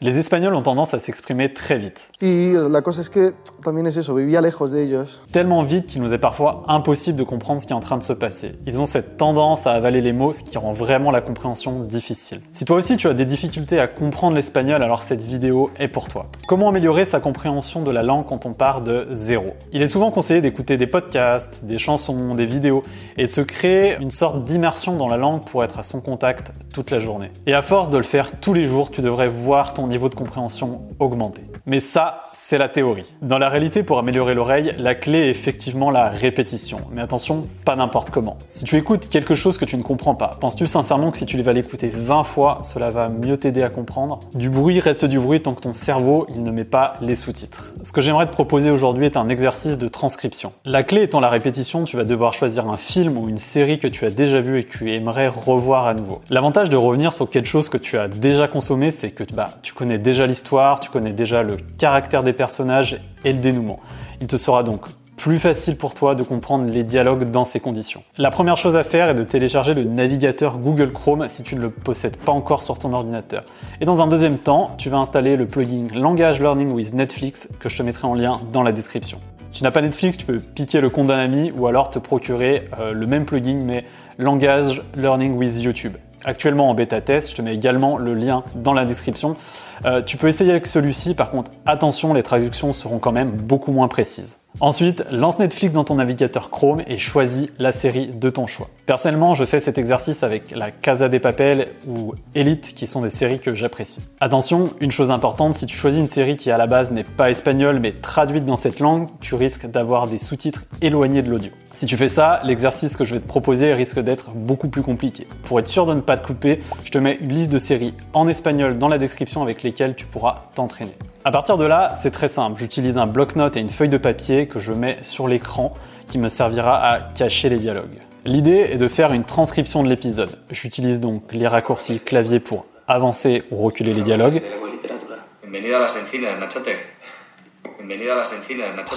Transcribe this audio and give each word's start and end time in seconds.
Les 0.00 0.18
Espagnols 0.18 0.56
ont 0.56 0.62
tendance 0.62 0.92
à 0.92 0.98
s'exprimer 0.98 1.54
très 1.54 1.78
vite. 1.78 2.10
Y 2.20 2.52
la 2.68 2.82
cosa 2.82 3.00
es 3.00 3.08
que 3.08 3.32
también 3.62 3.86
es 3.86 3.96
eso, 3.96 4.12
vivía 4.16 4.40
lejos 4.40 4.72
de 4.72 4.82
ellos. 4.82 5.22
Tellement 5.30 5.62
vite 5.62 5.86
qu'il 5.86 6.02
nous 6.02 6.12
est 6.12 6.18
parfois 6.18 6.64
impossible 6.66 7.16
de 7.16 7.22
comprendre 7.22 7.60
ce 7.60 7.66
qui 7.68 7.72
est 7.72 7.76
en 7.76 7.80
train 7.80 7.96
de 7.96 8.02
se 8.02 8.12
passer. 8.12 8.56
Ils 8.66 8.80
ont 8.80 8.86
cette 8.86 9.16
tendance 9.16 9.68
à 9.68 9.72
avaler 9.72 10.00
les 10.00 10.12
mots, 10.12 10.32
ce 10.32 10.42
qui 10.42 10.58
rend 10.58 10.72
vraiment 10.72 11.12
la 11.12 11.20
compréhension 11.20 11.78
difficile. 11.78 12.40
Si 12.50 12.64
toi 12.64 12.78
aussi 12.78 12.96
tu 12.96 13.06
as 13.06 13.14
des 13.14 13.24
difficultés 13.24 13.78
à 13.78 13.86
comprendre 13.86 14.34
l'espagnol, 14.34 14.82
alors 14.82 15.00
cette 15.00 15.22
vidéo 15.22 15.70
est 15.78 15.86
pour 15.86 16.08
toi. 16.08 16.26
Comment 16.48 16.70
améliorer 16.70 17.04
sa 17.04 17.20
compréhension 17.20 17.84
de 17.84 17.92
la 17.92 18.02
langue 18.02 18.26
quand 18.26 18.46
on 18.46 18.52
part 18.52 18.80
de 18.80 19.06
zéro? 19.12 19.54
Il 19.72 19.80
est 19.80 19.86
souvent 19.86 20.10
conseillé 20.10 20.40
d'écouter 20.40 20.76
des 20.76 20.88
podcasts, 20.88 21.64
des 21.64 21.78
chansons, 21.78 22.34
des 22.34 22.46
vidéos 22.46 22.82
et 23.16 23.28
se 23.28 23.42
créer 23.42 23.96
une 24.00 24.10
sorte 24.10 24.42
d'immersion 24.42 24.96
dans 24.96 25.08
la 25.08 25.18
langue 25.18 25.44
pour 25.44 25.62
être 25.62 25.78
à 25.78 25.84
son 25.84 26.00
contact 26.00 26.52
toute 26.74 26.90
la 26.90 26.98
journée. 26.98 27.30
Et 27.46 27.54
à 27.54 27.62
force 27.62 27.90
de 27.90 27.96
le 27.96 28.02
faire 28.02 28.40
tous 28.40 28.54
les 28.54 28.64
jours, 28.64 28.90
tu 28.90 29.00
devrais 29.00 29.28
voir 29.28 29.72
ton 29.72 29.83
niveau 29.86 30.08
de 30.08 30.14
compréhension 30.14 30.82
augmenter. 30.98 31.42
Mais 31.66 31.80
ça, 31.80 32.20
c'est 32.30 32.58
la 32.58 32.68
théorie. 32.68 33.14
Dans 33.22 33.38
la 33.38 33.48
réalité, 33.48 33.82
pour 33.82 33.98
améliorer 33.98 34.34
l'oreille, 34.34 34.74
la 34.76 34.94
clé 34.94 35.20
est 35.20 35.30
effectivement 35.30 35.90
la 35.90 36.10
répétition. 36.10 36.76
Mais 36.92 37.00
attention, 37.00 37.46
pas 37.64 37.74
n'importe 37.74 38.10
comment. 38.10 38.36
Si 38.52 38.64
tu 38.64 38.76
écoutes 38.76 39.08
quelque 39.08 39.34
chose 39.34 39.56
que 39.56 39.64
tu 39.64 39.78
ne 39.78 39.82
comprends 39.82 40.14
pas, 40.14 40.36
penses-tu 40.38 40.66
sincèrement 40.66 41.10
que 41.10 41.16
si 41.16 41.24
tu 41.24 41.40
vas 41.40 41.54
l'écouter 41.54 41.88
20 41.88 42.22
fois, 42.24 42.58
cela 42.62 42.90
va 42.90 43.08
mieux 43.08 43.38
t'aider 43.38 43.62
à 43.62 43.70
comprendre? 43.70 44.20
Du 44.34 44.50
bruit 44.50 44.78
reste 44.78 45.06
du 45.06 45.18
bruit 45.18 45.40
tant 45.40 45.54
que 45.54 45.62
ton 45.62 45.72
cerveau, 45.72 46.26
il 46.28 46.42
ne 46.42 46.50
met 46.50 46.64
pas 46.64 46.98
les 47.00 47.14
sous-titres. 47.14 47.72
Ce 47.82 47.92
que 47.92 48.02
j'aimerais 48.02 48.26
te 48.26 48.32
proposer 48.32 48.70
aujourd'hui 48.70 49.06
est 49.06 49.16
un 49.16 49.30
exercice 49.30 49.78
de 49.78 49.88
transcription. 49.88 50.52
La 50.66 50.82
clé 50.82 51.02
étant 51.04 51.20
la 51.20 51.30
répétition, 51.30 51.84
tu 51.84 51.96
vas 51.96 52.04
devoir 52.04 52.34
choisir 52.34 52.68
un 52.68 52.76
film 52.76 53.16
ou 53.16 53.30
une 53.30 53.38
série 53.38 53.78
que 53.78 53.88
tu 53.88 54.04
as 54.04 54.10
déjà 54.10 54.42
vu 54.42 54.58
et 54.58 54.64
que 54.64 54.76
tu 54.76 54.92
aimerais 54.92 55.28
revoir 55.28 55.86
à 55.86 55.94
nouveau. 55.94 56.20
L'avantage 56.28 56.68
de 56.68 56.76
revenir 56.76 57.14
sur 57.14 57.30
quelque 57.30 57.48
chose 57.48 57.70
que 57.70 57.78
tu 57.78 57.96
as 57.96 58.08
déjà 58.08 58.48
consommé, 58.48 58.90
c'est 58.90 59.12
que 59.12 59.24
bah, 59.32 59.46
tu 59.62 59.72
connais 59.72 59.96
déjà 59.96 60.26
l'histoire, 60.26 60.78
tu 60.80 60.90
connais 60.90 61.14
déjà 61.14 61.42
le 61.42 61.53
caractère 61.78 62.22
des 62.22 62.32
personnages 62.32 63.00
et 63.24 63.32
le 63.32 63.40
dénouement. 63.40 63.80
Il 64.20 64.26
te 64.26 64.36
sera 64.36 64.62
donc 64.62 64.82
plus 65.16 65.38
facile 65.38 65.76
pour 65.76 65.94
toi 65.94 66.14
de 66.14 66.22
comprendre 66.22 66.68
les 66.68 66.84
dialogues 66.84 67.30
dans 67.30 67.44
ces 67.44 67.60
conditions. 67.60 68.02
La 68.18 68.30
première 68.30 68.56
chose 68.56 68.76
à 68.76 68.84
faire 68.84 69.08
est 69.08 69.14
de 69.14 69.22
télécharger 69.22 69.74
le 69.74 69.84
navigateur 69.84 70.58
Google 70.58 70.92
Chrome 70.92 71.26
si 71.28 71.42
tu 71.42 71.56
ne 71.56 71.60
le 71.60 71.70
possèdes 71.70 72.16
pas 72.16 72.32
encore 72.32 72.62
sur 72.62 72.78
ton 72.78 72.92
ordinateur. 72.92 73.44
Et 73.80 73.84
dans 73.84 74.02
un 74.02 74.06
deuxième 74.06 74.38
temps, 74.38 74.72
tu 74.76 74.90
vas 74.90 74.98
installer 74.98 75.36
le 75.36 75.46
plugin 75.46 75.86
Langage 75.94 76.40
Learning 76.40 76.70
with 76.72 76.94
Netflix 76.94 77.48
que 77.58 77.68
je 77.68 77.78
te 77.78 77.82
mettrai 77.82 78.06
en 78.06 78.14
lien 78.14 78.34
dans 78.52 78.62
la 78.62 78.72
description. 78.72 79.18
Si 79.50 79.58
tu 79.58 79.64
n'as 79.64 79.70
pas 79.70 79.82
Netflix, 79.82 80.18
tu 80.18 80.26
peux 80.26 80.38
piquer 80.38 80.80
le 80.80 80.90
compte 80.90 81.06
d'un 81.06 81.18
ami 81.18 81.52
ou 81.56 81.66
alors 81.66 81.90
te 81.90 81.98
procurer 81.98 82.68
euh, 82.78 82.92
le 82.92 83.06
même 83.06 83.24
plugin 83.24 83.60
mais 83.64 83.84
Langage 84.18 84.82
Learning 84.96 85.36
with 85.36 85.60
YouTube 85.60 85.96
actuellement 86.24 86.68
en 86.70 86.74
bêta 86.74 87.00
test. 87.00 87.30
Je 87.30 87.36
te 87.36 87.42
mets 87.42 87.54
également 87.54 87.98
le 87.98 88.14
lien 88.14 88.44
dans 88.54 88.72
la 88.72 88.84
description. 88.84 89.36
Euh, 89.84 90.02
tu 90.02 90.16
peux 90.16 90.28
essayer 90.28 90.50
avec 90.50 90.66
celui-ci. 90.66 91.14
Par 91.14 91.30
contre, 91.30 91.50
attention, 91.66 92.14
les 92.14 92.22
traductions 92.22 92.72
seront 92.72 92.98
quand 92.98 93.12
même 93.12 93.30
beaucoup 93.30 93.72
moins 93.72 93.88
précises. 93.88 94.43
Ensuite, 94.60 95.04
lance 95.10 95.40
Netflix 95.40 95.74
dans 95.74 95.82
ton 95.82 95.96
navigateur 95.96 96.48
Chrome 96.48 96.82
et 96.86 96.96
choisis 96.96 97.48
la 97.58 97.72
série 97.72 98.06
de 98.06 98.30
ton 98.30 98.46
choix. 98.46 98.68
Personnellement, 98.86 99.34
je 99.34 99.44
fais 99.44 99.58
cet 99.58 99.78
exercice 99.78 100.22
avec 100.22 100.52
la 100.52 100.70
Casa 100.70 101.08
des 101.08 101.18
Papel 101.18 101.72
ou 101.88 102.14
Elite 102.36 102.72
qui 102.74 102.86
sont 102.86 103.02
des 103.02 103.10
séries 103.10 103.40
que 103.40 103.52
j'apprécie. 103.52 104.00
Attention, 104.20 104.66
une 104.80 104.92
chose 104.92 105.10
importante, 105.10 105.54
si 105.54 105.66
tu 105.66 105.76
choisis 105.76 106.00
une 106.00 106.06
série 106.06 106.36
qui 106.36 106.52
à 106.52 106.56
la 106.56 106.68
base 106.68 106.92
n'est 106.92 107.02
pas 107.02 107.30
espagnole 107.30 107.80
mais 107.80 107.92
traduite 107.92 108.44
dans 108.44 108.56
cette 108.56 108.78
langue, 108.78 109.08
tu 109.20 109.34
risques 109.34 109.66
d'avoir 109.66 110.06
des 110.06 110.18
sous-titres 110.18 110.66
éloignés 110.80 111.22
de 111.22 111.30
l'audio. 111.30 111.50
Si 111.74 111.86
tu 111.86 111.96
fais 111.96 112.06
ça, 112.06 112.40
l'exercice 112.44 112.96
que 112.96 113.04
je 113.04 113.14
vais 113.14 113.20
te 113.20 113.26
proposer 113.26 113.74
risque 113.74 113.98
d'être 113.98 114.30
beaucoup 114.30 114.68
plus 114.68 114.82
compliqué. 114.82 115.26
Pour 115.42 115.58
être 115.58 115.66
sûr 115.66 115.84
de 115.84 115.94
ne 115.94 116.00
pas 116.00 116.16
te 116.16 116.24
couper, 116.24 116.60
je 116.84 116.90
te 116.92 116.98
mets 116.98 117.18
une 117.20 117.32
liste 117.32 117.50
de 117.50 117.58
séries 117.58 117.94
en 118.12 118.28
espagnol 118.28 118.78
dans 118.78 118.88
la 118.88 118.98
description 118.98 119.42
avec 119.42 119.64
lesquelles 119.64 119.96
tu 119.96 120.06
pourras 120.06 120.44
t'entraîner. 120.54 120.94
À 121.26 121.30
partir 121.30 121.56
de 121.56 121.64
là, 121.64 121.94
c'est 121.94 122.10
très 122.10 122.28
simple. 122.28 122.58
J'utilise 122.58 122.98
un 122.98 123.06
bloc-notes 123.06 123.56
et 123.56 123.60
une 123.60 123.70
feuille 123.70 123.88
de 123.88 123.96
papier 123.96 124.46
que 124.46 124.58
je 124.58 124.74
mets 124.74 124.98
sur 125.00 125.26
l'écran 125.26 125.72
qui 126.06 126.18
me 126.18 126.28
servira 126.28 126.86
à 126.86 127.00
cacher 127.00 127.48
les 127.48 127.56
dialogues. 127.56 127.98
L'idée 128.26 128.68
est 128.72 128.76
de 128.76 128.88
faire 128.88 129.10
une 129.14 129.24
transcription 129.24 129.82
de 129.82 129.88
l'épisode. 129.88 130.38
J'utilise 130.50 131.00
donc 131.00 131.22
les 131.32 131.48
raccourcis 131.48 131.98
clavier 131.98 132.40
pour 132.40 132.66
avancer 132.86 133.42
ou 133.50 133.56
reculer 133.56 133.94
les 133.94 134.02
dialogues 134.02 134.42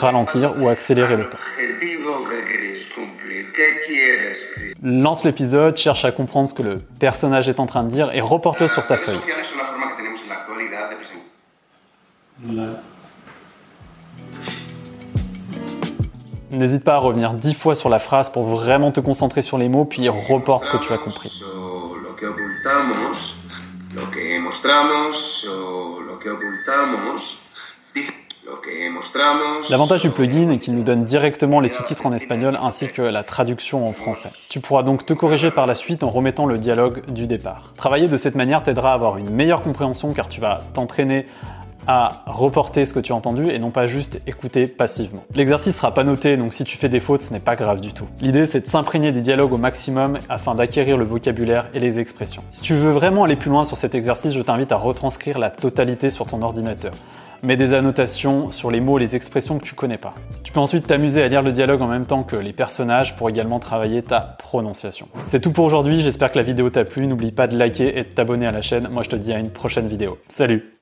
ralentir 0.00 0.54
ou 0.60 0.68
accélérer 0.68 1.16
le 1.16 1.28
temps. 1.28 1.38
Lance 4.82 5.24
l'épisode, 5.24 5.76
cherche 5.76 6.04
à 6.04 6.10
comprendre 6.10 6.48
ce 6.48 6.54
que 6.54 6.62
le 6.62 6.78
personnage 6.98 7.48
est 7.48 7.60
en 7.60 7.66
train 7.66 7.84
de 7.84 7.90
dire 7.90 8.10
et 8.12 8.20
reporte-le 8.20 8.66
sur 8.66 8.84
ta 8.84 8.96
feuille. 8.96 9.16
N'hésite 16.50 16.84
pas 16.84 16.94
à 16.94 16.98
revenir 16.98 17.32
dix 17.32 17.54
fois 17.54 17.74
sur 17.74 17.88
la 17.88 17.98
phrase 17.98 18.30
pour 18.30 18.44
vraiment 18.44 18.92
te 18.92 19.00
concentrer 19.00 19.42
sur 19.42 19.58
les 19.58 19.68
mots, 19.68 19.84
puis 19.84 20.08
reporte 20.08 20.64
ce 20.64 20.70
que 20.70 20.76
tu 20.76 20.92
as 20.92 20.98
compris. 20.98 21.30
L'avantage 29.70 30.02
du 30.02 30.10
plugin 30.10 30.50
est 30.50 30.58
qu'il 30.58 30.74
nous 30.74 30.82
donne 30.82 31.04
directement 31.04 31.60
les 31.60 31.68
sous-titres 31.68 32.06
en 32.06 32.12
espagnol 32.12 32.58
ainsi 32.62 32.88
que 32.88 33.02
la 33.02 33.22
traduction 33.22 33.86
en 33.86 33.92
français. 33.92 34.30
Tu 34.50 34.60
pourras 34.60 34.82
donc 34.82 35.04
te 35.04 35.12
corriger 35.12 35.50
par 35.50 35.66
la 35.66 35.74
suite 35.74 36.02
en 36.02 36.10
remettant 36.10 36.46
le 36.46 36.58
dialogue 36.58 37.04
du 37.10 37.26
départ. 37.26 37.72
Travailler 37.76 38.08
de 38.08 38.16
cette 38.16 38.34
manière 38.34 38.62
t'aidera 38.62 38.92
à 38.92 38.94
avoir 38.94 39.16
une 39.18 39.30
meilleure 39.30 39.62
compréhension 39.62 40.12
car 40.12 40.28
tu 40.28 40.40
vas 40.40 40.60
t'entraîner 40.74 41.26
à 41.86 42.24
reporter 42.26 42.84
ce 42.84 42.92
que 42.92 43.00
tu 43.00 43.12
as 43.12 43.16
entendu 43.16 43.48
et 43.48 43.58
non 43.58 43.70
pas 43.70 43.86
juste 43.86 44.20
écouter 44.26 44.66
passivement. 44.66 45.24
L'exercice 45.34 45.76
sera 45.76 45.94
pas 45.94 46.04
noté, 46.04 46.36
donc 46.36 46.52
si 46.52 46.64
tu 46.64 46.76
fais 46.76 46.88
des 46.88 47.00
fautes, 47.00 47.22
ce 47.22 47.32
n'est 47.32 47.40
pas 47.40 47.56
grave 47.56 47.80
du 47.80 47.92
tout. 47.92 48.06
L'idée, 48.20 48.46
c'est 48.46 48.60
de 48.60 48.66
s'imprégner 48.66 49.12
des 49.12 49.22
dialogues 49.22 49.52
au 49.52 49.58
maximum 49.58 50.18
afin 50.28 50.54
d'acquérir 50.54 50.96
le 50.96 51.04
vocabulaire 51.04 51.68
et 51.74 51.78
les 51.78 52.00
expressions. 52.00 52.42
Si 52.50 52.62
tu 52.62 52.74
veux 52.74 52.90
vraiment 52.90 53.24
aller 53.24 53.36
plus 53.36 53.50
loin 53.50 53.64
sur 53.64 53.76
cet 53.76 53.94
exercice, 53.94 54.34
je 54.34 54.42
t'invite 54.42 54.72
à 54.72 54.76
retranscrire 54.76 55.38
la 55.38 55.50
totalité 55.50 56.10
sur 56.10 56.26
ton 56.26 56.42
ordinateur. 56.42 56.92
Mets 57.42 57.56
des 57.56 57.74
annotations 57.74 58.50
sur 58.50 58.70
les 58.70 58.80
mots 58.80 58.98
et 58.98 59.00
les 59.00 59.14
expressions 59.14 59.58
que 59.58 59.64
tu 59.64 59.74
connais 59.74 59.98
pas. 59.98 60.14
Tu 60.42 60.52
peux 60.52 60.60
ensuite 60.60 60.86
t'amuser 60.86 61.22
à 61.22 61.28
lire 61.28 61.42
le 61.42 61.52
dialogue 61.52 61.82
en 61.82 61.86
même 61.86 62.06
temps 62.06 62.22
que 62.22 62.36
les 62.36 62.52
personnages 62.52 63.14
pour 63.14 63.28
également 63.28 63.58
travailler 63.58 64.02
ta 64.02 64.20
prononciation. 64.20 65.06
C'est 65.22 65.40
tout 65.40 65.52
pour 65.52 65.66
aujourd'hui, 65.66 66.00
j'espère 66.00 66.32
que 66.32 66.38
la 66.38 66.44
vidéo 66.44 66.70
t'a 66.70 66.84
plu. 66.84 67.06
N'oublie 67.06 67.32
pas 67.32 67.46
de 67.46 67.56
liker 67.56 67.98
et 67.98 68.02
de 68.02 68.08
t'abonner 68.08 68.46
à 68.46 68.52
la 68.52 68.62
chaîne. 68.62 68.88
Moi 68.90 69.02
je 69.04 69.10
te 69.10 69.16
dis 69.16 69.32
à 69.32 69.38
une 69.38 69.50
prochaine 69.50 69.86
vidéo. 69.86 70.18
Salut 70.28 70.72